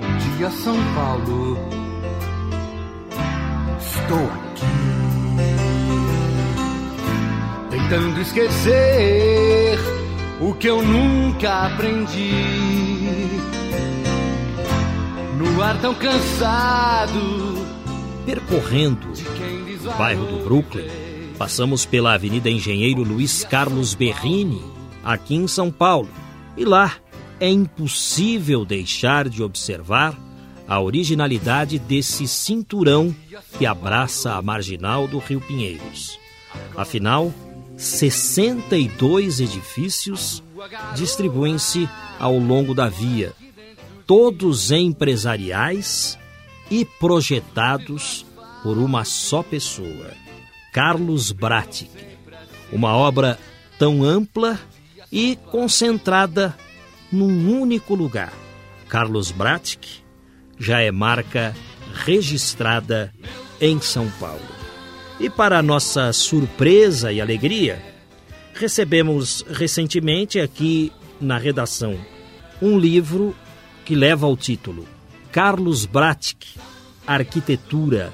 [0.00, 1.58] Bom dia, São Paulo.
[3.80, 4.66] Estou aqui.
[7.70, 9.78] Tentando esquecer
[10.40, 12.30] o que eu nunca aprendi.
[15.36, 17.66] No ar tão cansado.
[18.24, 19.08] Percorrendo
[19.84, 20.86] o bairro do Brooklyn,
[21.38, 24.62] passamos pela Avenida Engenheiro Luiz Carlos Berrini,
[25.02, 26.08] aqui em São Paulo.
[26.56, 26.92] E lá
[27.40, 30.18] é impossível deixar de observar
[30.66, 33.14] a originalidade desse cinturão
[33.56, 36.18] que abraça a marginal do Rio Pinheiros.
[36.76, 37.32] Afinal,
[37.76, 40.42] 62 edifícios
[40.94, 41.88] distribuem-se
[42.18, 43.32] ao longo da via,
[44.06, 46.18] todos empresariais
[46.70, 48.26] e projetados
[48.62, 50.10] por uma só pessoa,
[50.72, 51.90] Carlos Bratic.
[52.70, 53.38] Uma obra
[53.78, 54.60] tão ampla
[55.10, 56.54] e concentrada
[57.10, 58.32] num único lugar.
[58.88, 60.02] Carlos Bratic
[60.58, 61.54] já é marca
[61.94, 63.12] registrada
[63.60, 64.40] em São Paulo.
[65.20, 67.82] E para nossa surpresa e alegria,
[68.54, 71.98] recebemos recentemente aqui na redação
[72.60, 73.34] um livro
[73.84, 74.86] que leva o título
[75.32, 76.46] Carlos Bratic,
[77.06, 78.12] Arquitetura,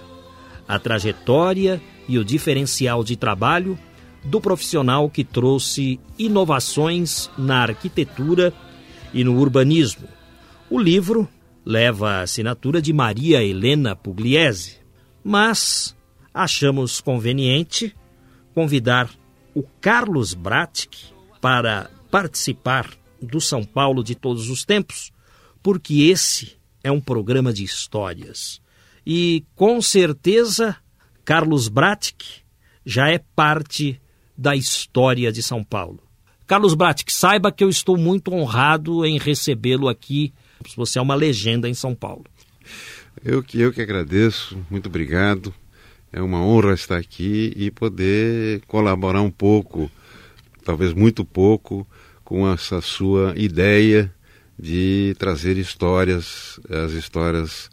[0.66, 3.78] a trajetória e o diferencial de trabalho
[4.24, 8.52] do profissional que trouxe inovações na arquitetura
[9.14, 10.08] e no urbanismo.
[10.68, 11.28] O livro
[11.64, 14.78] leva a assinatura de Maria Helena Pugliese,
[15.22, 15.96] mas
[16.34, 17.94] achamos conveniente
[18.52, 19.08] convidar
[19.54, 20.96] o Carlos Bratic
[21.40, 22.90] para participar
[23.22, 25.12] do São Paulo de todos os tempos,
[25.62, 28.60] porque esse é um programa de histórias.
[29.06, 30.76] E com certeza
[31.24, 32.22] Carlos Bratic
[32.84, 34.00] já é parte
[34.36, 36.03] da história de São Paulo.
[36.55, 40.33] Carlos Bratic, saiba que eu estou muito honrado em recebê-lo aqui.
[40.77, 42.24] Você é uma legenda em São Paulo.
[43.24, 45.52] Eu que, eu que agradeço, muito obrigado.
[46.12, 49.90] É uma honra estar aqui e poder colaborar um pouco,
[50.64, 51.84] talvez muito pouco,
[52.23, 54.14] com essa sua ideia
[54.57, 57.68] de trazer histórias, as histórias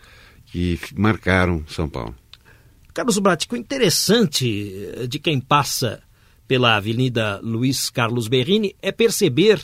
[0.48, 2.16] que marcaram São Paulo.
[2.96, 6.02] Carlos Bratic, o interessante de quem passa
[6.52, 9.62] pela Avenida Luiz Carlos Berrini é perceber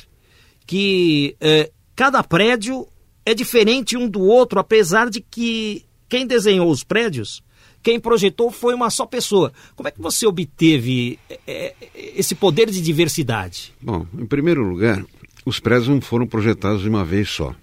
[0.65, 2.87] que eh, cada prédio
[3.25, 7.43] é diferente um do outro, apesar de que quem desenhou os prédios,
[7.83, 9.51] quem projetou foi uma só pessoa.
[9.75, 13.73] Como é que você obteve eh, esse poder de diversidade?
[13.81, 15.03] Bom, em primeiro lugar,
[15.45, 17.53] os prédios não foram projetados de uma vez só.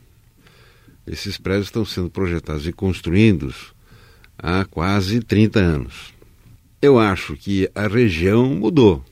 [1.07, 3.73] Esses prédios estão sendo projetados e construídos
[4.37, 6.13] há quase 30 anos.
[6.83, 9.03] Eu acho que a região mudou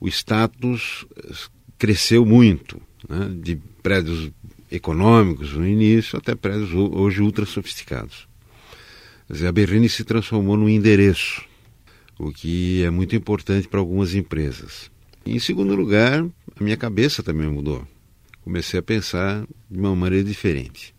[0.00, 1.34] o status eh,
[1.78, 4.30] cresceu muito, né, de prédios
[4.70, 8.28] econômicos no início até prédios hoje ultra sofisticados.
[9.26, 11.44] Quer dizer, a Berrini se transformou num endereço,
[12.18, 14.90] o que é muito importante para algumas empresas.
[15.24, 16.24] Em segundo lugar,
[16.58, 17.86] a minha cabeça também mudou.
[18.42, 20.94] Comecei a pensar de uma maneira diferente.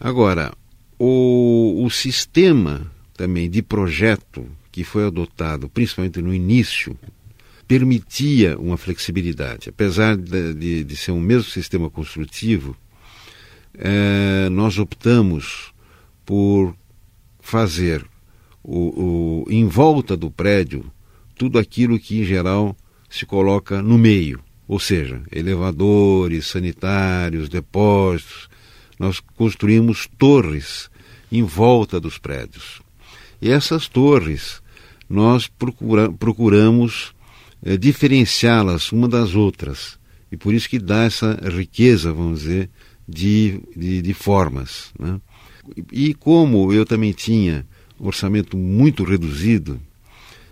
[0.00, 0.52] Agora,
[0.98, 6.96] o, o sistema também de projeto que foi adotado, principalmente no início
[7.68, 9.68] permitia uma flexibilidade.
[9.68, 12.74] Apesar de, de, de ser um mesmo sistema construtivo,
[13.74, 15.72] é, nós optamos
[16.24, 16.74] por
[17.38, 18.04] fazer
[18.64, 20.90] o, o, em volta do prédio
[21.36, 22.74] tudo aquilo que, em geral,
[23.08, 28.48] se coloca no meio, ou seja, elevadores, sanitários, depósitos.
[28.98, 30.90] Nós construímos torres
[31.30, 32.82] em volta dos prédios.
[33.40, 34.60] E essas torres
[35.08, 37.14] nós procura, procuramos
[37.62, 39.98] é, diferenciá-las uma das outras.
[40.30, 42.70] E por isso que dá essa riqueza, vamos dizer,
[43.08, 44.92] de, de, de formas.
[44.98, 45.20] Né?
[45.92, 47.66] E como eu também tinha
[47.98, 49.80] um orçamento muito reduzido,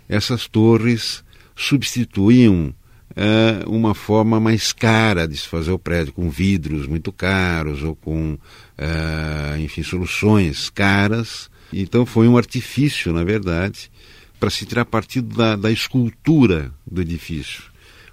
[0.09, 1.23] essas torres
[1.55, 2.73] substituíam
[3.15, 7.95] é, uma forma mais cara de se fazer o prédio, com vidros muito caros ou
[7.95, 8.37] com,
[8.77, 11.49] é, enfim, soluções caras.
[11.73, 13.91] Então foi um artifício, na verdade,
[14.39, 17.63] para se tirar partido da, da escultura do edifício,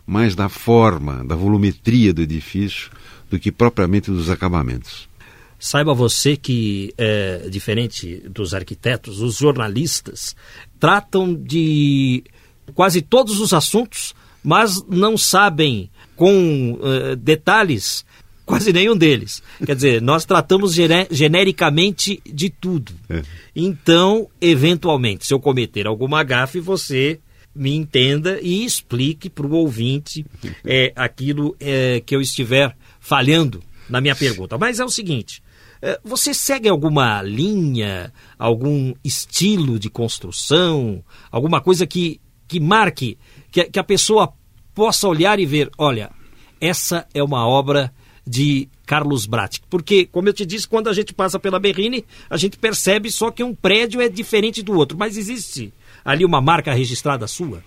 [0.06, 2.90] mais da forma, da volumetria do edifício,
[3.30, 5.08] do que propriamente dos acabamentos.
[5.58, 10.36] Saiba você que, é, diferente dos arquitetos, os jornalistas
[10.78, 12.22] tratam de
[12.74, 18.04] quase todos os assuntos, mas não sabem com uh, detalhes
[18.44, 19.42] quase nenhum deles.
[19.64, 20.74] Quer dizer, nós tratamos
[21.10, 22.92] genericamente de tudo.
[23.08, 23.22] É.
[23.54, 27.20] Então, eventualmente, se eu cometer alguma gafe, você
[27.54, 30.26] me entenda e explique para o ouvinte
[30.64, 34.58] é, aquilo é, que eu estiver falhando na minha pergunta.
[34.58, 35.42] Mas é o seguinte:
[35.80, 43.16] É, você segue alguma linha, algum estilo de construção, alguma coisa que, que marque,
[43.50, 44.32] que, que a pessoa
[44.74, 46.10] possa olhar e ver, olha,
[46.60, 47.92] essa é uma obra
[48.26, 49.62] de Carlos Bratic.
[49.68, 53.30] Porque, como eu te disse, quando a gente passa pela Berrine, a gente percebe só
[53.30, 54.96] que um prédio é diferente do outro.
[54.98, 55.72] Mas existe
[56.04, 57.62] ali uma marca registrada sua?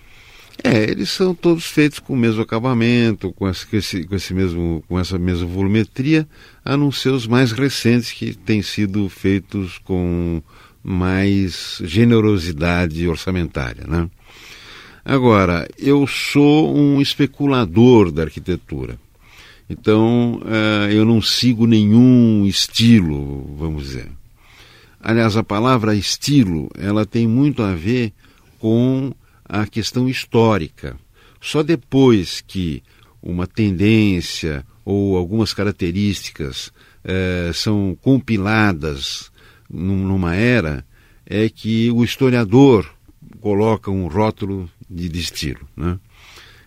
[0.63, 4.99] É, eles são todos feitos com o mesmo acabamento, com, esse, com, esse mesmo, com
[4.99, 6.27] essa mesma volumetria,
[6.65, 10.41] a não ser os mais recentes que têm sido feitos com
[10.83, 13.85] mais generosidade orçamentária.
[13.87, 14.09] Né?
[15.05, 18.97] Agora, eu sou um especulador da arquitetura.
[19.69, 24.09] Então, uh, eu não sigo nenhum estilo, vamos dizer.
[24.99, 28.13] Aliás, a palavra estilo, ela tem muito a ver
[28.59, 30.97] com a questão histórica.
[31.41, 32.81] Só depois que
[33.21, 36.67] uma tendência ou algumas características
[37.03, 39.31] uh, são compiladas
[39.69, 40.85] numa era,
[41.25, 42.89] é que o historiador
[43.41, 45.67] coloca um rótulo de, de estilo.
[45.75, 45.99] Né?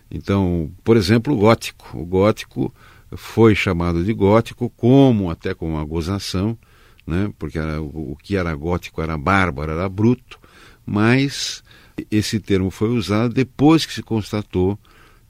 [0.09, 1.97] Então, por exemplo, o gótico.
[1.97, 2.73] O gótico
[3.15, 6.57] foi chamado de gótico, como até com uma gozação,
[7.05, 7.31] né?
[7.37, 10.39] porque era, o, que era gótico era bárbaro, era bruto,
[10.85, 11.63] mas
[12.09, 14.79] esse termo foi usado depois que se constatou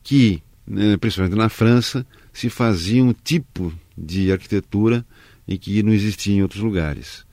[0.04, 5.06] que, né, principalmente na França, se fazia um tipo de arquitetura
[5.48, 7.26] em que não existia em outros lugares.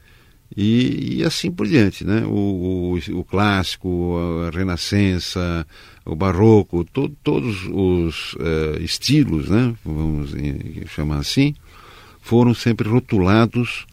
[0.57, 2.25] E, e assim por diante, né?
[2.25, 4.17] O, o, o, clássico,
[4.47, 5.67] a renascença,
[6.09, 9.75] o barroco, to, todos os uh, estilos, né?
[9.85, 10.33] Vamos
[10.87, 11.55] chamar assim,
[12.21, 13.87] foram sempre rotulados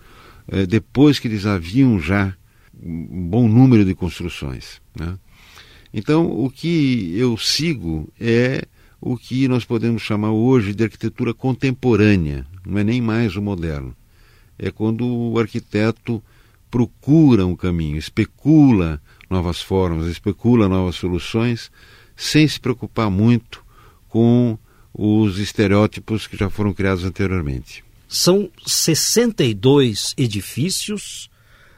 [0.47, 2.33] uh, depois que eles haviam já
[2.81, 5.17] um bom número de construções, né?
[5.93, 8.65] Então, o que eu sigo é
[8.99, 13.95] o que nós podemos chamar hoje de arquitetura contemporânea, não é nem mais o moderno.
[14.57, 16.23] É quando o arquiteto
[16.71, 21.71] procura um caminho, especula novas formas, especula novas soluções,
[22.15, 23.63] sem se preocupar muito
[24.09, 24.57] com
[24.93, 27.83] os estereótipos que já foram criados anteriormente.
[28.07, 31.29] São 62 edifícios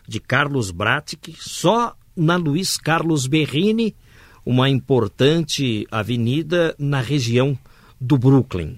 [0.07, 3.95] de Carlos Bratic, só na Luiz Carlos Berrini,
[4.45, 7.57] uma importante avenida na região
[7.99, 8.77] do Brooklyn.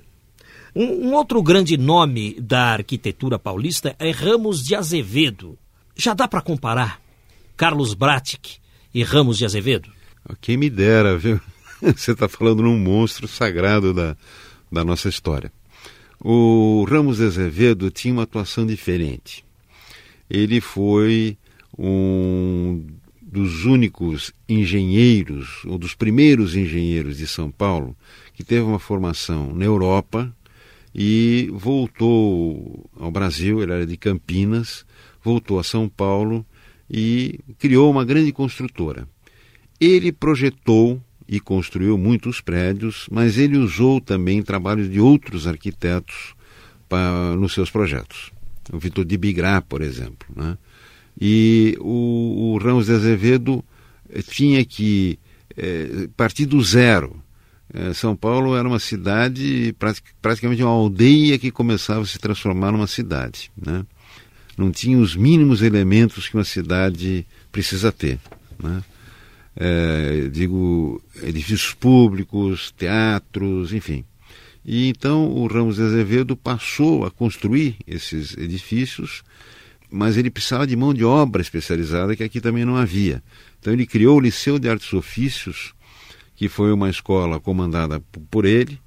[0.76, 5.58] Um, um outro grande nome da arquitetura paulista é Ramos de Azevedo,
[5.96, 7.02] já dá para comparar
[7.58, 8.58] Carlos Bratic
[8.94, 9.92] e Ramos de Azevedo?
[10.42, 11.40] Quem me dera, viu?
[11.82, 14.16] Você está falando num monstro sagrado da,
[14.72, 15.52] da nossa história.
[16.20, 19.46] O Ramos Azevedo tinha uma atuação diferente.
[20.30, 21.38] Ele foi
[21.78, 22.86] um
[23.22, 27.96] dos únicos engenheiros, ou dos primeiros engenheiros de São Paulo,
[28.34, 30.36] que teve uma formação na Europa
[30.94, 34.86] e voltou ao Brasil, ele era de Campinas,
[35.24, 36.46] voltou a São Paulo
[36.90, 39.08] e criou uma grande construtora.
[39.80, 46.34] Ele projetou e construiu muitos prédios, mas ele usou também trabalhos de outros arquitetos
[46.88, 48.32] para, nos seus projetos.
[48.72, 50.28] O Vitor de Bigrá, por exemplo.
[50.36, 50.58] Né?
[51.20, 53.64] E o, o Ramos de Azevedo
[54.10, 55.20] eh, tinha que
[55.56, 57.16] é, partir do zero.
[57.72, 59.76] É, São Paulo era uma cidade,
[60.22, 63.52] praticamente uma aldeia que começava a se transformar numa cidade.
[63.56, 63.86] Né?
[64.60, 68.20] não tinha os mínimos elementos que uma cidade precisa ter.
[68.62, 68.84] Né?
[69.62, 74.06] É, digo, edifícios públicos, teatros, enfim.
[74.64, 79.22] E então o Ramos de Azevedo passou a construir esses edifícios,
[79.92, 83.22] mas ele precisava de mão de obra especializada, que aqui também não havia.
[83.60, 85.74] Então ele criou o Liceu de Artes e Ofícios,
[86.36, 88.00] que foi uma escola comandada
[88.32, 88.80] por ele,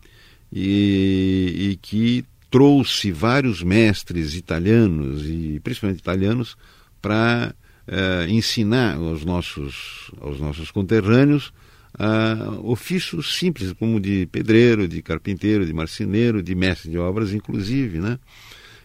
[0.51, 6.57] e, e que trouxe vários mestres italianos, e principalmente italianos,
[7.01, 7.55] para
[7.89, 11.53] uh, ensinar aos nossos, aos nossos conterrâneos
[11.99, 17.99] uh, ofícios simples, como de pedreiro, de carpinteiro, de marceneiro, de mestre de obras, inclusive,
[17.99, 18.19] né?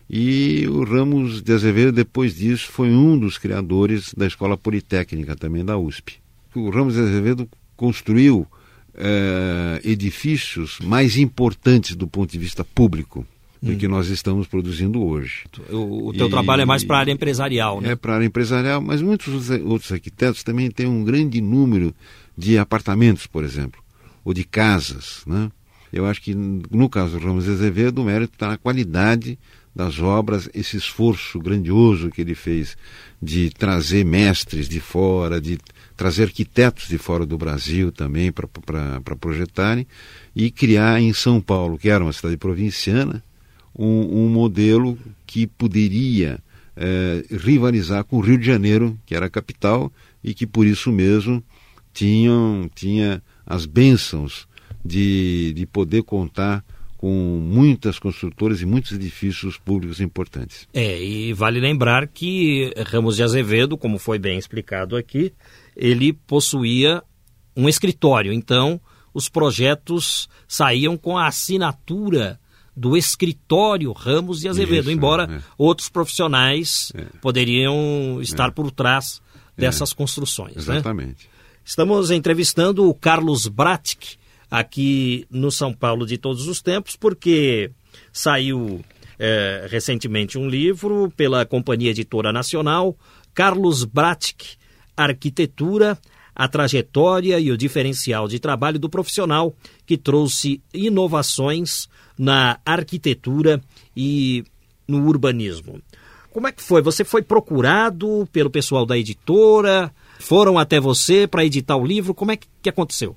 [0.09, 5.65] E o Ramos de Azevedo, depois disso, foi um dos criadores da Escola Politécnica, também
[5.65, 6.19] da USP.
[6.55, 13.27] O Ramos de Azevedo construiu uh, edifícios mais importantes do ponto de vista público
[13.61, 13.77] do hum.
[13.77, 15.45] que nós estamos produzindo hoje.
[15.69, 17.91] O, o teu e, trabalho é mais para a área empresarial, né?
[17.91, 21.93] É para a área empresarial, mas muitos outros arquitetos também têm um grande número
[22.37, 23.81] de apartamentos, por exemplo,
[24.23, 25.51] ou de casas, né?
[25.91, 29.39] Eu acho que no caso do Ramos Azevedo, o mérito está na qualidade
[29.73, 32.75] das obras, esse esforço grandioso que ele fez
[33.21, 35.59] de trazer mestres de fora, de
[35.95, 39.87] trazer arquitetos de fora do Brasil também para projetarem
[40.35, 43.23] e criar em São Paulo, que era uma cidade provinciana,
[43.77, 46.39] um, um modelo que poderia
[46.75, 49.91] é, rivalizar com o Rio de Janeiro, que era a capital,
[50.23, 51.43] e que por isso mesmo
[51.93, 54.47] tinham, tinha as bênçãos
[54.83, 56.63] de, de poder contar
[56.97, 60.67] com muitas construtoras e muitos edifícios públicos importantes.
[60.73, 65.31] É, e vale lembrar que Ramos de Azevedo, como foi bem explicado aqui,
[65.75, 67.03] ele possuía
[67.55, 68.81] um escritório, então
[69.13, 72.39] os projetos saíam com a assinatura
[72.77, 75.41] do escritório Ramos de Azevedo, Isso, embora é.
[75.57, 77.05] outros profissionais é.
[77.19, 78.51] poderiam estar é.
[78.51, 79.19] por trás
[79.57, 80.67] dessas construções.
[80.67, 80.75] Né?
[80.75, 81.25] Exatamente.
[81.25, 81.31] Né?
[81.65, 84.17] Estamos entrevistando o Carlos Bratic,
[84.49, 87.71] aqui no São Paulo de todos os tempos, porque
[88.13, 88.85] saiu
[89.17, 92.95] é, recentemente um livro pela Companhia Editora Nacional,
[93.33, 94.55] Carlos Bratic,
[94.95, 95.97] Arquitetura,
[96.37, 99.55] a trajetória e o diferencial de trabalho do profissional
[99.87, 103.59] que trouxe inovações na arquitetura
[103.95, 104.43] e
[104.87, 105.81] no urbanismo.
[106.29, 106.83] Como é que foi?
[106.83, 109.91] Você foi procurado pelo pessoal da editora?
[110.19, 112.13] Foram até você para editar o livro?
[112.13, 113.15] Como é que, aconteceu?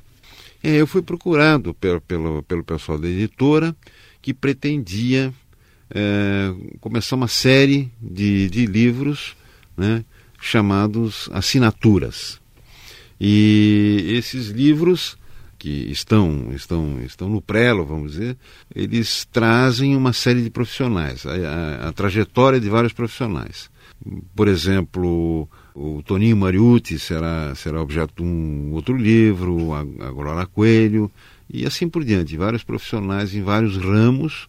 [0.63, 3.77] É, eu fui procurado pelo, pelo, pelo pessoal da editora
[4.23, 5.31] que pretendia
[5.91, 9.37] é, começar uma série de, de livros
[9.77, 10.03] né,
[10.41, 12.40] chamados Assinaturas.
[13.21, 15.19] E esses livros
[15.59, 18.37] que estão, estão, estão no prelo, vamos dizer,
[18.75, 23.69] eles trazem uma série de profissionais, a, a, a trajetória de vários profissionais.
[24.35, 30.47] Por exemplo, o Toninho Mariucci será, será objeto de um outro livro, a, a Glória
[30.47, 31.11] Coelho,
[31.53, 32.39] e assim por diante.
[32.39, 34.49] Vários profissionais em vários ramos,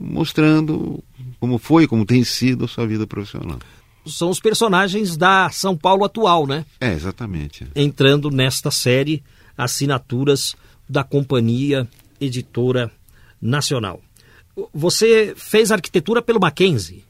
[0.00, 1.04] mostrando
[1.38, 3.58] como foi, como tem sido a sua vida profissional.
[4.06, 6.64] São os personagens da São Paulo atual, né?
[6.80, 7.66] É, exatamente.
[7.74, 9.22] Entrando nesta série,
[9.56, 10.54] assinaturas
[10.88, 11.88] da Companhia
[12.20, 12.90] Editora
[13.40, 14.00] Nacional.
[14.72, 17.04] Você fez arquitetura pelo Mackenzie?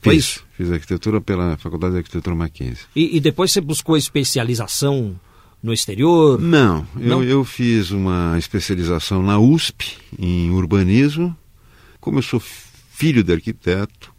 [0.00, 0.44] Foi fiz, isso?
[0.56, 2.84] Fiz arquitetura pela Faculdade de Arquitetura Mackenzie.
[2.94, 5.18] E, e depois você buscou especialização
[5.62, 6.40] no exterior?
[6.40, 7.22] Não, Não?
[7.22, 11.36] Eu, eu fiz uma especialização na USP, em urbanismo.
[12.00, 14.11] Como eu sou filho de arquiteto,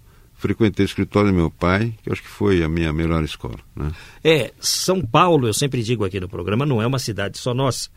[0.44, 3.58] frequentei o escritório do meu pai, que eu acho que foi a minha melhor escola.
[3.74, 3.94] Né?
[4.22, 7.90] É, São Paulo, eu sempre digo aqui no programa, não é uma cidade só nossa.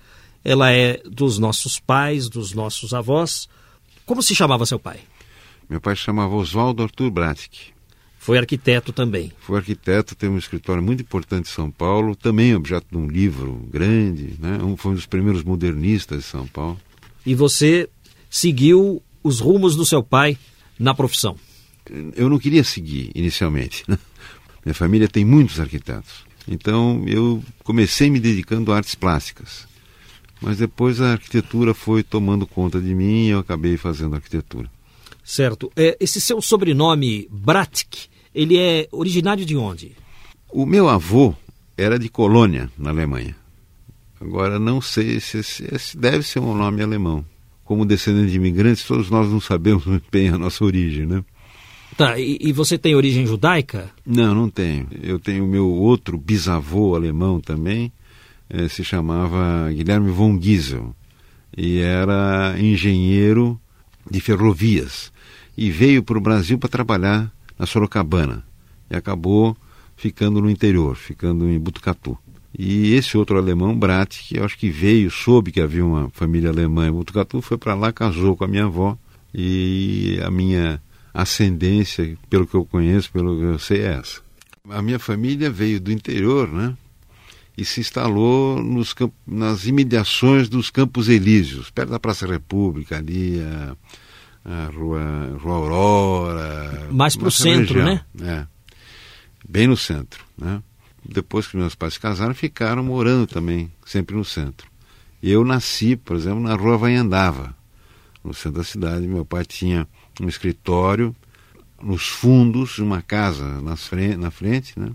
[0.44, 3.48] Ela é dos nossos pais, dos nossos avós.
[4.04, 5.00] Como se chamava seu pai?
[5.68, 7.74] Meu pai se chamava Oswaldo Arthur Bratic.
[8.16, 9.32] Foi arquiteto também.
[9.40, 13.54] Foi arquiteto, tem um escritório muito importante em São Paulo, também objeto de um livro
[13.68, 14.58] grande, né?
[14.62, 16.78] Um, foi um dos primeiros modernistas de São Paulo.
[17.24, 17.88] E você
[18.30, 20.38] seguiu os rumos do seu pai
[20.78, 21.36] na profissão?
[22.14, 23.84] Eu não queria seguir inicialmente.
[23.86, 23.98] Né?
[24.64, 26.24] Minha família tem muitos arquitetos.
[26.48, 29.66] Então eu comecei me dedicando a artes plásticas.
[30.40, 34.70] Mas depois a arquitetura foi tomando conta de mim e eu acabei fazendo arquitetura.
[35.24, 35.72] Certo.
[35.74, 39.92] É, esse seu sobrenome, Bratic, ele é originário de onde?
[40.50, 41.34] O meu avô
[41.76, 43.36] era de Colônia, na Alemanha.
[44.20, 47.24] Agora, não sei se esse deve ser um nome alemão.
[47.64, 51.24] Como descendente de imigrantes, todos nós não sabemos muito bem a nossa origem, né?
[51.96, 53.90] Tá, e, e você tem origem judaica?
[54.04, 54.86] Não, não tenho.
[55.02, 57.90] Eu tenho meu outro bisavô alemão também,
[58.50, 60.94] eh, se chamava Guilherme von Giesel,
[61.56, 63.58] e era engenheiro
[64.10, 65.10] de ferrovias,
[65.56, 68.44] e veio para o Brasil para trabalhar na Sorocabana
[68.90, 69.56] e acabou
[69.96, 72.16] ficando no interior, ficando em Butucatu.
[72.58, 76.50] E esse outro alemão, Brat, que eu acho que veio, soube que havia uma família
[76.50, 78.96] alemã em Butucatu, foi para lá, casou com a minha avó
[79.34, 80.80] e a minha
[81.16, 84.20] ascendência, pelo que eu conheço, pelo que eu sei, é essa.
[84.68, 86.76] A minha família veio do interior, né?
[87.56, 88.94] E se instalou nos
[89.26, 93.76] nas imediações dos Campos Elíseos, perto da Praça República, ali, a,
[94.44, 96.88] a Rua, Rua Aurora.
[96.90, 98.02] Mais para o centro, região.
[98.14, 98.42] né?
[98.42, 98.46] É.
[99.48, 100.62] Bem no centro, né?
[101.02, 104.68] Depois que meus pais se casaram, ficaram morando também, sempre no centro.
[105.22, 107.56] Eu nasci, por exemplo, na Rua Vanhandava,
[108.22, 109.06] no centro da cidade.
[109.06, 109.88] Meu pai tinha
[110.20, 111.14] um escritório
[111.82, 114.90] nos fundos de uma casa nas na frente, né?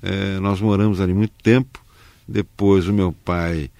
[0.00, 1.82] É, nós moramos ali muito tempo.
[2.26, 3.70] Depois o meu pai,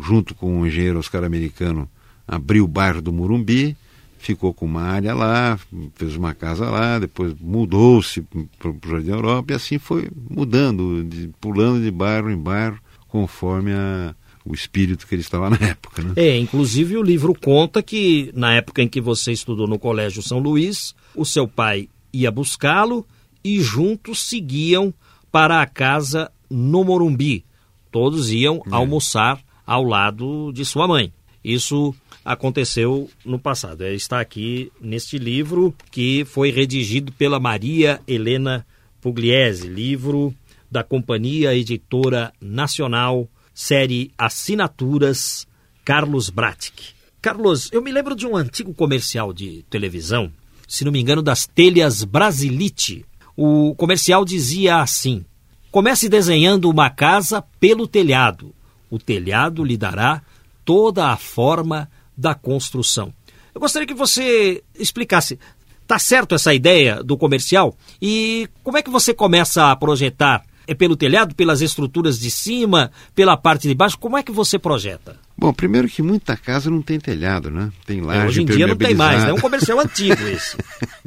[0.00, 1.88] junto com o engenheiro Oscar Americano,
[2.26, 3.76] abriu o bairro do Murumbi
[4.22, 5.58] ficou com uma área lá,
[5.96, 8.22] fez uma casa lá, depois mudou-se
[8.58, 12.78] para o Jardim Europa e assim foi mudando, de, pulando de bairro em bairro,
[13.08, 14.14] conforme a,
[14.44, 16.02] o espírito que ele estava na época.
[16.02, 16.12] Né?
[16.16, 20.38] É, inclusive o livro conta que na época em que você estudou no Colégio São
[20.38, 23.06] Luís, o seu pai ia buscá-lo
[23.44, 24.92] e juntos seguiam
[25.30, 27.44] para a casa no Morumbi.
[27.90, 28.60] Todos iam é.
[28.70, 31.12] almoçar ao lado de sua mãe.
[31.44, 31.94] Isso
[32.24, 33.82] aconteceu no passado.
[33.82, 38.66] É, está aqui neste livro que foi redigido pela Maria Helena
[39.00, 40.34] Pugliese, livro
[40.70, 45.46] da Companhia Editora Nacional, série Assinaturas,
[45.84, 46.94] Carlos Bratic.
[47.20, 50.32] Carlos, eu me lembro de um antigo comercial de televisão,
[50.66, 53.04] se não me engano, das telhas Brasilite.
[53.36, 55.24] O comercial dizia assim:
[55.70, 58.54] comece desenhando uma casa pelo telhado.
[58.90, 60.22] O telhado lhe dará
[60.64, 63.12] toda a forma da construção.
[63.54, 65.38] Eu gostaria que você explicasse.
[65.86, 67.76] Tá certo essa ideia do comercial?
[68.00, 70.42] E como é que você começa a projetar?
[70.72, 73.98] É pelo telhado, pelas estruturas de cima, pela parte de baixo?
[73.98, 75.18] Como é que você projeta?
[75.36, 77.70] Bom, primeiro que muita casa não tem telhado, né?
[77.84, 79.28] Tem laje é, Hoje em dia não tem mais, né?
[79.28, 80.56] é um comercial antigo esse.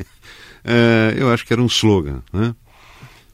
[0.63, 2.53] é, eu acho que era um slogan, né?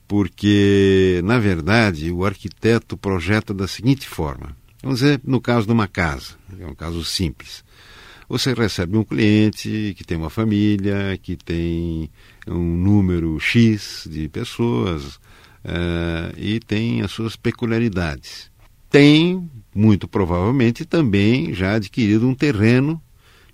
[0.07, 4.55] Porque, na verdade, o arquiteto projeta da seguinte forma.
[4.81, 7.61] Vamos dizer, no caso de uma casa, é um caso simples.
[8.29, 12.09] Você recebe um cliente que tem uma família, que tem
[12.47, 15.19] um número X de pessoas
[15.65, 18.51] uh, e tem as suas peculiaridades.
[18.89, 23.01] Tem, muito provavelmente, também já adquirido um terreno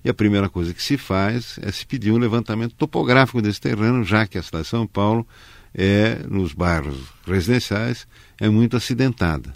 [0.04, 4.04] e a primeira coisa que se faz é se pedir um levantamento topográfico desse terreno,
[4.04, 5.28] já que a cidade de São Paulo
[5.74, 8.08] é, nos bairros residenciais,
[8.40, 9.54] é muito acidentada.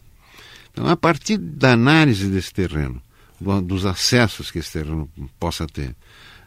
[0.71, 3.01] Então, a partir da análise desse terreno,
[3.39, 5.95] do, dos acessos que esse terreno possa ter,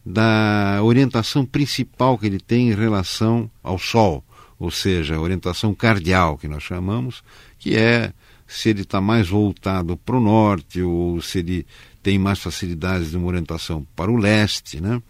[0.04, 4.23] da orientação principal que ele tem em relação ao Sol,
[4.58, 7.23] ou seja, a orientação cardial que nós chamamos,
[7.58, 8.12] que é
[8.46, 11.66] se ele está mais voltado para o norte ou se ele
[12.02, 15.02] tem mais facilidades de uma orientação para o leste, né?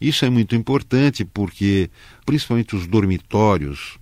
[0.00, 1.88] Isso é muito importante porque,
[2.26, 3.98] principalmente os dormitórios,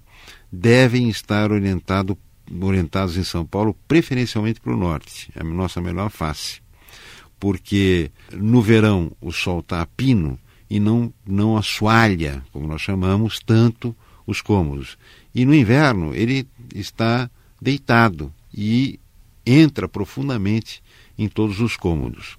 [0.51, 2.19] devem estar orientado
[2.61, 6.61] orientados em São Paulo, preferencialmente para o norte, é a nossa melhor face.
[7.39, 13.41] Porque no verão o sol está a pino e não, não assoalha, como nós chamamos,
[13.45, 13.97] tanto
[14.27, 14.97] os cômodos.
[15.35, 18.99] E no inverno ele está deitado e
[19.45, 20.83] entra profundamente
[21.19, 22.39] em todos os cômodos.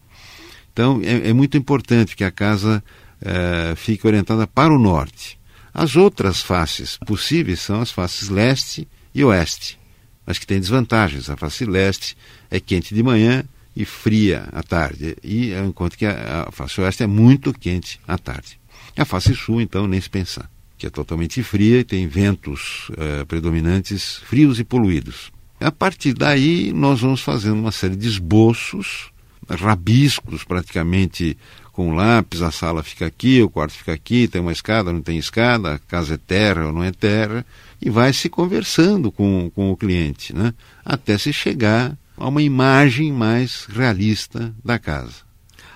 [0.72, 2.84] Então é, é muito importante que a casa
[3.22, 5.40] é, fique orientada para o norte.
[5.74, 9.80] As outras faces possíveis são as faces leste e oeste
[10.26, 11.30] mas que tem desvantagens.
[11.30, 12.18] A face leste
[12.50, 13.44] é quente de manhã
[13.76, 18.18] e fria à tarde, e enquanto que a, a face oeste é muito quente à
[18.18, 18.60] tarde.
[18.96, 20.50] A face sul, então, nem se pensar,
[20.84, 25.32] que é totalmente fria e tem ventos eh, predominantes frios e poluídos.
[25.58, 29.10] A partir daí, nós vamos fazendo uma série de esboços,
[29.48, 31.38] rabiscos praticamente
[31.72, 35.18] com lápis, a sala fica aqui, o quarto fica aqui, tem uma escada, não tem
[35.18, 37.46] escada, a casa é terra ou não é terra,
[37.82, 40.54] e vai se conversando com, com o cliente, né?
[40.84, 45.24] até se chegar a uma imagem mais realista da casa.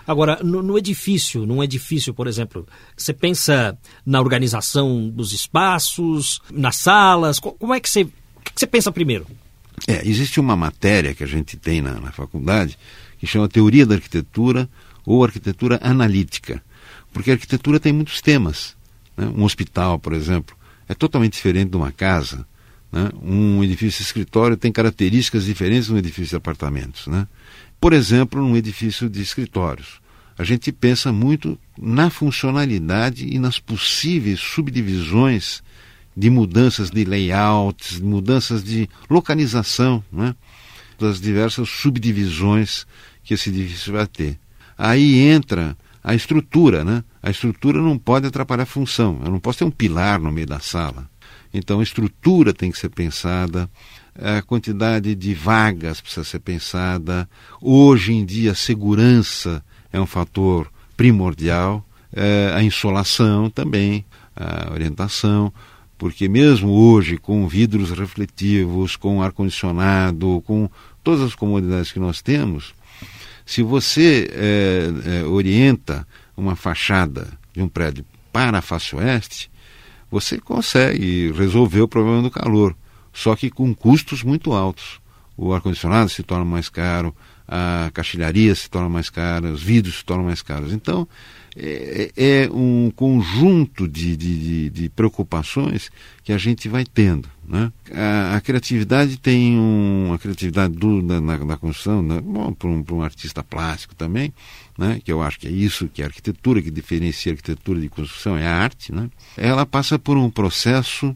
[0.08, 2.66] Agora, no, no, edifício, num edifício, por exemplo,
[2.96, 8.90] você pensa na organização dos espaços, nas salas, como é que você, que você pensa
[8.90, 9.28] primeiro?
[9.86, 12.80] É, existe uma matéria que a gente tem na, na faculdade
[13.20, 14.70] que chama Teoria da Arquitetura
[15.06, 16.64] ou Arquitetura Analítica,
[17.12, 18.76] porque a arquitetura tem muitos temas.
[19.16, 19.32] Né?
[19.36, 20.56] Um hospital, por exemplo,
[20.88, 22.48] é totalmente diferente de uma casa.
[22.92, 23.10] Né?
[23.22, 27.08] Um edifício de escritório tem características diferentes de um edifício de apartamentos.
[27.08, 27.28] Né?
[27.80, 30.02] Por exemplo, num edifício de escritórios,
[30.38, 35.64] a gente pensa muito na funcionalidade e nas possíveis subdivisões
[36.16, 40.36] de mudanças de layouts, mudanças de localização, né?
[41.00, 42.88] das diversas subdivisões
[43.24, 44.40] que esse edifício vai ter.
[44.78, 47.04] Aí entra a estrutura, né?
[47.22, 49.20] A estrutura não pode atrapalhar a função.
[49.24, 51.10] Eu não posso ter um pilar no meio da sala.
[51.54, 53.70] Então a estrutura tem que ser pensada,
[54.20, 57.30] a quantidade de vagas precisa ser pensada.
[57.62, 65.54] Hoje em dia a segurança é um fator primordial, é, a insolação também, a orientação,
[65.98, 70.70] porque mesmo hoje com vidros refletivos, com ar condicionado, com
[71.04, 72.74] todas as comodidades que nós temos,
[73.46, 79.50] se você é, é, orienta uma fachada de um prédio para a face oeste,
[80.12, 82.76] você consegue resolver o problema do calor,
[83.18, 85.00] só que com custos muito altos.
[85.36, 87.16] O ar-condicionado se torna mais caro,
[87.48, 90.72] a caixilharia se torna mais cara, os vidros se tornam mais caros.
[90.72, 91.08] Então,
[91.56, 95.90] é, é um conjunto de, de, de, preocupações
[96.24, 97.28] que a gente vai tendo.
[97.48, 97.72] Né?
[97.92, 102.22] A, a criatividade tem um, a criatividade do, da, na, construção, né?
[102.60, 104.32] para um, um, artista plástico também,
[104.78, 105.02] né?
[105.04, 107.90] que eu acho que é isso que é a arquitetura, que diferencia a arquitetura de
[107.90, 108.94] construção, é a arte.
[108.94, 109.10] Né?
[109.36, 111.16] Ela passa por um processo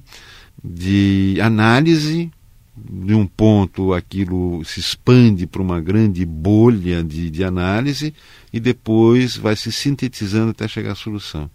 [0.64, 2.32] de análise
[2.76, 8.14] de um ponto aquilo se expande para uma grande bolha de, de análise
[8.52, 11.50] e depois vai se sintetizando até chegar à solução.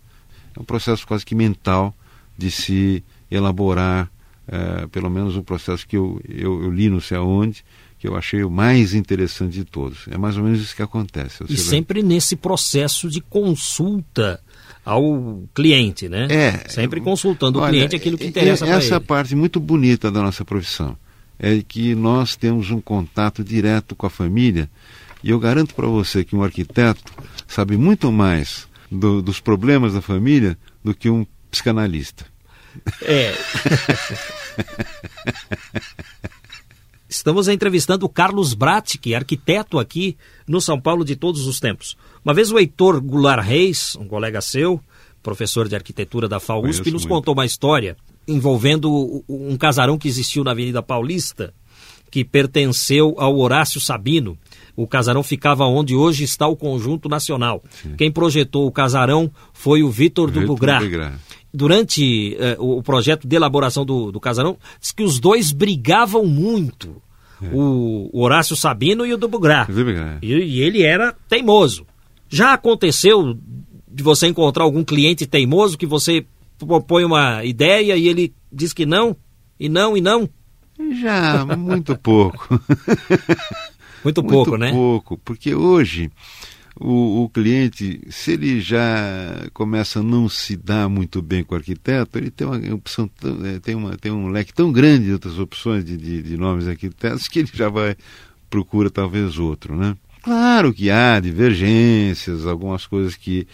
[0.56, 1.94] É um processo quase que mental
[2.37, 4.11] de se elaborar,
[4.46, 7.64] é, pelo menos o um processo que eu, eu, eu, li não sei aonde,
[7.98, 10.06] que eu achei o mais interessante de todos.
[10.09, 11.44] É mais ou menos isso que acontece.
[11.48, 14.40] E sempre nesse processo de consulta
[14.87, 16.29] ao cliente, né?
[16.31, 16.68] É.
[16.68, 18.85] Sempre consultando olha, o cliente aquilo que interessa para ele.
[18.85, 20.96] Essa parte muito bonita da nossa profissão
[21.40, 24.70] é que nós temos um contato direto com a família
[25.25, 27.12] e eu garanto para você que um arquiteto
[27.49, 32.25] sabe muito mais do, dos problemas da família do que um psicanalista.
[33.03, 33.35] É.
[37.09, 40.16] Estamos entrevistando o Carlos Bratic, arquiteto aqui
[40.47, 41.97] no São Paulo de todos os tempos.
[42.25, 44.81] Uma vez o Heitor Goulart Reis, um colega seu,
[45.23, 47.09] professor de arquitetura da FAUSP, nos muito.
[47.09, 51.55] contou uma história envolvendo um casarão que existiu na Avenida Paulista,
[52.11, 54.37] que pertenceu ao Horácio Sabino.
[54.75, 57.62] O casarão ficava onde hoje está o Conjunto Nacional.
[57.83, 57.95] Sim.
[57.97, 60.81] Quem projetou o casarão foi o Vitor do Bugrá.
[61.57, 67.01] Durante eh, o projeto de elaboração do, do casarão, diz que os dois brigavam muito.
[67.42, 67.49] É.
[67.53, 69.66] O, o, Horácio Sabino e o do Bugrá.
[70.23, 71.87] E, e ele era teimoso.
[72.29, 73.37] Já aconteceu
[73.88, 76.25] de você encontrar algum cliente teimoso que você
[76.59, 79.16] propõe uma ideia e ele diz que não,
[79.59, 80.29] e não, e não?
[81.01, 82.61] Já, muito pouco.
[84.05, 84.73] muito pouco, muito né?
[84.73, 86.11] Muito pouco, porque hoje
[86.78, 91.58] o, o, cliente, se ele já começa a não se dar muito bem com o
[91.58, 93.10] arquiteto, ele tem uma opção,
[93.44, 96.68] é, tem, uma, tem um leque tão grande de outras opções de, de, de nomes
[96.68, 97.96] arquitetos que ele já vai
[98.50, 99.96] procura talvez outro, né?
[100.22, 103.46] Claro que há divergências, algumas coisas que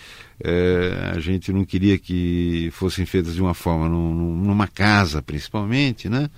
[0.42, 6.08] é, a gente não queria que fossem feitas de uma forma, num, numa casa principalmente,
[6.08, 6.28] né?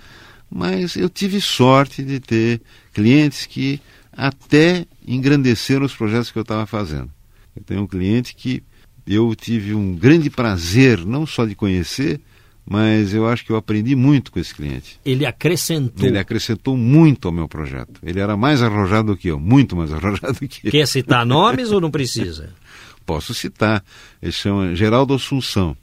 [0.51, 2.61] Mas eu tive sorte de ter
[2.93, 3.81] clientes que
[4.17, 7.11] até engrandeceram os projetos que eu estava fazendo.
[7.55, 8.63] Eu tenho um cliente que
[9.07, 12.21] eu tive um grande prazer, não só de conhecer,
[12.67, 14.99] mas eu acho que eu aprendi muito com esse cliente.
[15.05, 16.07] Ele acrescentou.
[16.07, 18.01] Ele acrescentou muito ao meu projeto.
[18.03, 20.71] Ele era mais arrojado do que eu, muito mais arrojado do que eu.
[20.71, 22.51] Quer citar nomes ou não precisa?
[23.05, 23.85] Posso citar.
[24.23, 25.77] Ele chama Geraldo Assunção.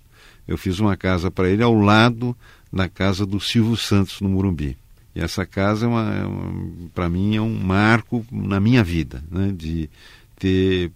[0.48, 2.36] Eu fiz uma casa para ele ao lado
[2.74, 4.76] da casa do Silvio Santos, no Morumbi.
[5.16, 9.24] E essa casa, é uma, é uma para mim, é um marco na minha vida,
[9.30, 9.54] né?
[9.56, 9.90] de
[10.38, 10.92] ter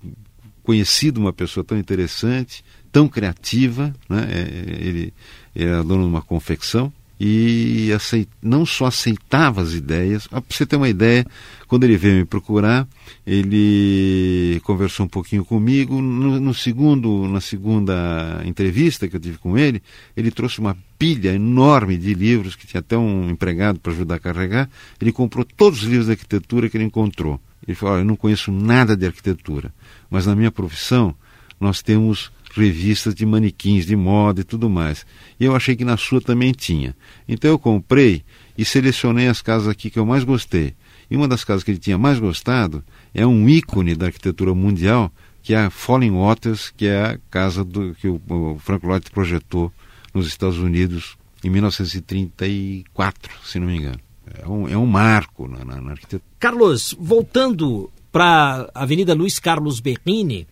[0.63, 3.93] conhecido uma pessoa tão interessante, tão criativa.
[4.09, 4.27] Né?
[4.29, 5.13] É, ele
[5.55, 10.65] ele era dono de uma confecção e aceit, não só aceitava as ideias, para você
[10.65, 11.25] ter uma ideia,
[11.67, 12.87] quando ele veio me procurar,
[13.25, 16.01] ele conversou um pouquinho comigo.
[16.01, 19.81] No, no, segundo, na segunda entrevista que eu tive com ele,
[20.15, 24.19] ele trouxe uma pilha enorme de livros que tinha até um empregado para ajudar a
[24.19, 24.69] carregar.
[25.01, 27.39] Ele comprou todos os livros de arquitetura que ele encontrou.
[27.65, 29.73] Ele falou: Eu não conheço nada de arquitetura,
[30.09, 31.15] mas na minha profissão
[31.59, 35.05] nós temos revistas de manequins de moda e tudo mais.
[35.39, 36.95] E eu achei que na sua também tinha.
[37.27, 38.23] Então eu comprei
[38.57, 40.73] e selecionei as casas aqui que eu mais gostei.
[41.09, 45.11] E uma das casas que ele tinha mais gostado é um ícone da arquitetura mundial,
[45.43, 49.11] que é a Falling Waters, que é a casa do, que o, o Frank Lloyd
[49.11, 49.71] projetou
[50.13, 53.99] nos Estados Unidos em 1934, se não me engano.
[54.33, 56.23] É um, é um marco na, na, na arquitetura.
[56.39, 60.47] Carlos, voltando para a Avenida Luiz Carlos Berrini,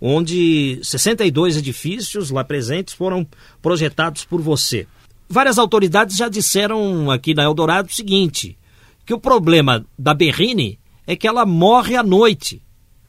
[0.00, 3.26] onde 62 edifícios lá presentes foram
[3.60, 4.86] projetados por você.
[5.28, 8.56] Várias autoridades já disseram aqui na Eldorado o seguinte:
[9.04, 12.62] que o problema da Berrine é que ela morre à noite.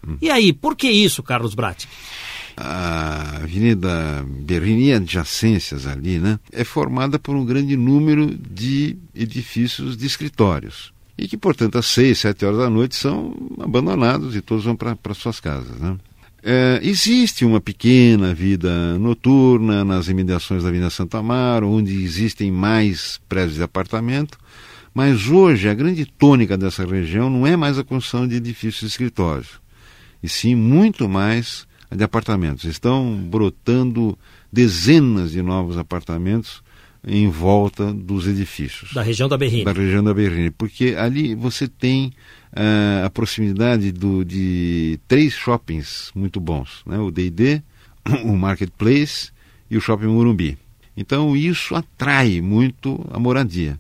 [0.06, 0.18] Hum.
[0.22, 1.88] E aí, por que isso, Carlos Bratti?
[2.56, 9.96] A Avenida Berrini e adjacências ali, né, é formada por um grande número de edifícios
[9.96, 10.92] de escritórios.
[11.18, 15.14] E que, portanto, às seis, sete horas da noite são abandonados e todos vão para
[15.14, 15.78] suas casas.
[15.78, 15.98] Né?
[16.42, 23.20] É, existe uma pequena vida noturna nas imediações da Avenida Santa Amaro, onde existem mais
[23.28, 24.38] prédios de apartamento,
[24.94, 28.88] mas hoje a grande tônica dessa região não é mais a construção de edifícios de
[28.88, 29.60] escritórios,
[30.24, 32.64] e sim muito mais a de apartamentos.
[32.64, 34.18] Estão brotando
[34.52, 36.62] dezenas de novos apartamentos
[37.06, 38.94] em volta dos edifícios.
[38.94, 39.64] Da região da Berrine.
[39.64, 42.12] Da região da Berrine, porque ali você tem
[42.54, 46.98] uh, a proximidade do, de três shoppings muito bons, né?
[46.98, 47.62] o D&D,
[48.24, 49.32] o Marketplace
[49.70, 50.58] e o Shopping Morumbi.
[50.96, 53.80] Então isso atrai muito a moradia.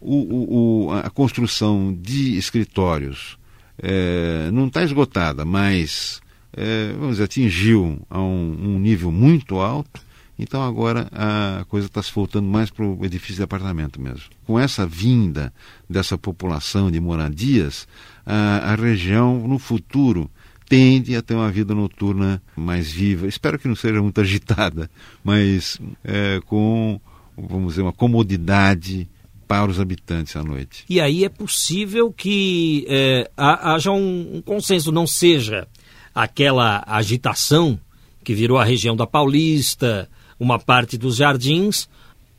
[0.00, 3.38] O, o, a construção de escritórios
[3.78, 6.20] é, não está esgotada, mas
[6.52, 10.00] é, vamos dizer, atingiu a um, um nível muito alto
[10.38, 14.24] Então agora a coisa está se voltando mais para o edifício de apartamento mesmo.
[14.44, 15.52] Com essa vinda
[15.88, 17.86] dessa população de moradias,
[18.26, 20.30] a, a região no futuro
[20.68, 23.28] tende a ter uma vida noturna mais viva.
[23.28, 24.90] Espero que não seja muito agitada,
[25.22, 27.00] mas é, com,
[27.36, 29.08] vamos dizer, uma comodidade
[29.46, 30.84] para os habitantes à noite.
[30.88, 35.68] E aí é possível que é, haja um, um consenso, não seja
[36.14, 37.78] aquela agitação
[38.22, 41.88] que virou a região da Paulista, uma parte dos jardins,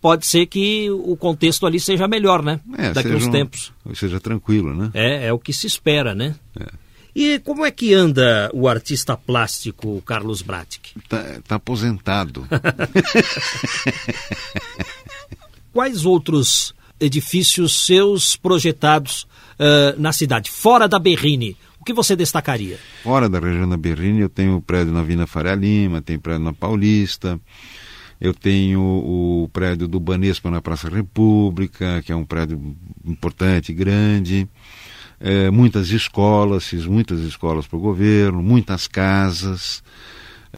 [0.02, 2.60] pode ser que o contexto ali seja melhor, né?
[2.78, 3.74] É, Daqui uns um, tempos.
[3.96, 4.92] Seja tranquilo, né?
[4.94, 6.36] É, é o que se espera, né?
[6.60, 6.86] É.
[7.16, 10.98] E como é que anda o artista plástico Carlos Bratic?
[10.98, 12.46] Está tá aposentado.
[15.74, 21.58] Quais outros edifícios seus projetados uh, na cidade, fora da Berrine?
[21.80, 22.78] O que você destacaria?
[23.02, 26.44] Fora da região da Berrine, eu tenho o prédio na Vina Faria Lima, tenho prédio
[26.44, 27.40] na Paulista,
[28.20, 32.76] eu tenho o prédio do Banespa na Praça República, que é um prédio
[33.06, 34.48] importante, grande.
[35.20, 39.84] É, muitas escolas, fiz muitas escolas para o governo, muitas casas.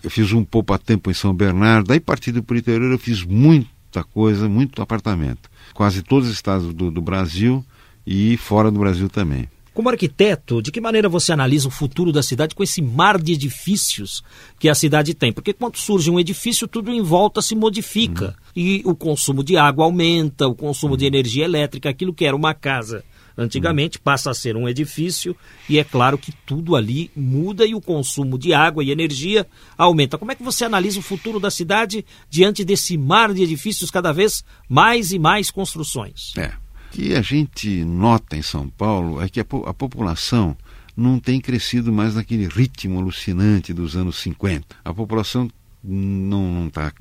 [0.04, 3.00] Eu fiz um pouco a tempo em São Bernardo, daí partido para o interior eu
[3.00, 5.50] fiz muita coisa, muito apartamento.
[5.74, 7.66] Quase todos os estados do, do Brasil
[8.06, 9.50] e fora do Brasil também.
[9.78, 13.34] Como arquiteto, de que maneira você analisa o futuro da cidade com esse mar de
[13.34, 14.24] edifícios
[14.58, 15.32] que a cidade tem?
[15.32, 18.26] Porque quando surge um edifício, tudo em volta se modifica.
[18.26, 18.34] Uhum.
[18.56, 20.98] E o consumo de água aumenta, o consumo uhum.
[20.98, 23.04] de energia elétrica, aquilo que era uma casa
[23.38, 25.36] antigamente passa a ser um edifício
[25.70, 29.46] e é claro que tudo ali muda e o consumo de água e energia
[29.78, 30.18] aumenta.
[30.18, 34.12] Como é que você analisa o futuro da cidade diante desse mar de edifícios cada
[34.12, 36.34] vez mais e mais construções?
[36.36, 36.52] É,
[36.98, 40.58] que a gente nota em São Paulo é que a, a população
[40.96, 44.76] não tem crescido mais naquele ritmo alucinante dos anos 50.
[44.84, 45.48] A população
[45.84, 46.92] não está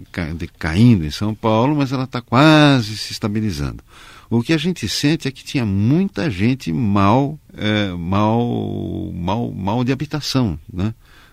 [0.59, 3.83] caindo em São Paulo, mas ela está quase se estabilizando.
[4.29, 9.83] O que a gente sente é que tinha muita gente mal, é, mal, mal, mal
[9.83, 10.93] de habitação, né?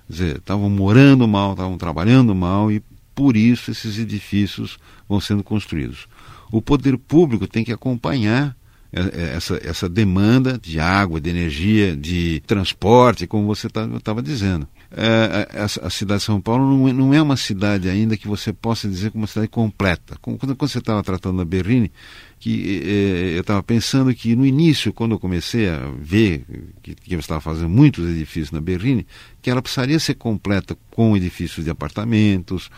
[0.09, 2.81] Estavam morando mal, estavam trabalhando mal e
[3.13, 6.07] por isso esses edifícios vão sendo construídos
[6.53, 8.55] o poder público tem que acompanhar
[8.91, 14.21] é, é, essa, essa demanda de água, de energia, de transporte, como você estava tá,
[14.21, 14.67] dizendo.
[14.91, 18.27] É, a, a, cidade de São Paulo não, é, não, é uma cidade ainda que
[18.27, 20.15] você possa dizer como uma cidade completa.
[20.21, 21.91] Quando, quando você estava tratando da Berrine,
[22.39, 26.45] que é, eu estava pensando que no início, quando eu comecei a ver
[26.83, 29.07] que, que eu estava fazendo muitos edifícios na Berrine,
[29.41, 32.69] que ela precisaria ser completa com edifícios de apartamentos,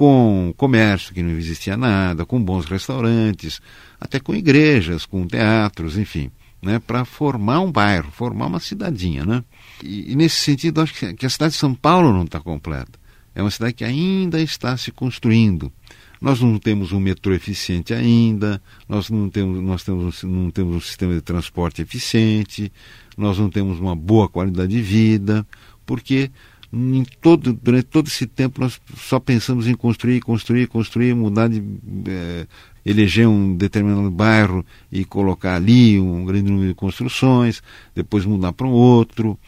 [0.00, 3.60] com comércio, que não existia nada, com bons restaurantes,
[4.00, 6.30] até com igrejas, com teatros, enfim,
[6.62, 9.26] né, para formar um bairro, formar uma cidadinha.
[9.26, 9.44] Né?
[9.84, 12.98] E, e nesse sentido, acho que, que a cidade de São Paulo não está completa.
[13.34, 15.70] É uma cidade que ainda está se construindo.
[16.18, 18.58] Nós não temos um metrô eficiente ainda,
[18.88, 22.72] nós não temos, nós temos, não temos um sistema de transporte eficiente,
[23.18, 25.46] nós não temos uma boa qualidade de vida,
[25.84, 26.30] porque
[26.72, 31.62] em todo, durante todo esse tempo nós só pensamos em construir, construir, construir, mudar de.
[32.08, 32.46] É,
[32.84, 37.62] eleger um determinado bairro e colocar ali um grande número de construções,
[37.94, 39.38] depois mudar para um outro.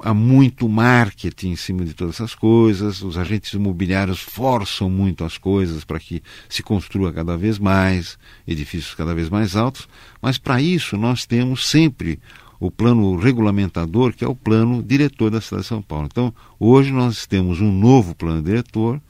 [0.00, 5.36] Há muito marketing em cima de todas essas coisas, os agentes imobiliários forçam muito as
[5.36, 9.88] coisas para que se construa cada vez mais, edifícios cada vez mais altos,
[10.22, 12.20] mas para isso nós temos sempre
[12.60, 16.08] o plano regulamentador, que é o plano diretor da cidade de São Paulo.
[16.10, 19.00] Então, hoje nós temos um novo plano diretor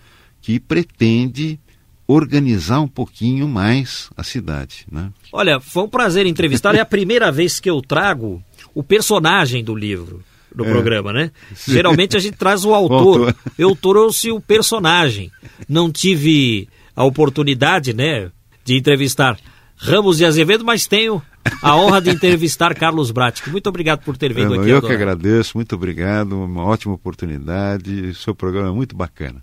[0.41, 1.59] que pretende
[2.07, 4.87] organizar um pouquinho mais a cidade.
[4.91, 5.11] Né?
[5.33, 6.75] Olha, foi um prazer entrevistar.
[6.75, 8.43] é a primeira vez que eu trago
[8.75, 10.23] o personagem do livro
[10.55, 10.71] do é.
[10.71, 11.31] programa, né?
[11.55, 11.73] Sim.
[11.73, 13.29] Geralmente a gente traz o autor.
[13.29, 13.37] autor.
[13.59, 15.31] Eu trouxe o personagem.
[15.69, 18.31] Não tive a oportunidade, né,
[18.65, 19.39] de entrevistar
[19.77, 21.23] Ramos de Azevedo, mas tenho
[21.63, 23.49] a honra de entrevistar Carlos Bratic.
[23.49, 24.71] Muito obrigado por ter vindo eu, aqui.
[24.71, 28.09] Eu que agradeço, muito obrigado, uma ótima oportunidade.
[28.09, 29.35] O seu programa é muito bacana.